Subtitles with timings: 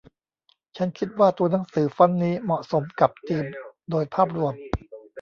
[0.77, 3.45] ฉันคิดว่าตัวหนังสือฟอนต์นี้เหมาะสมกับธีม
[3.89, 4.53] โดยภาพรวม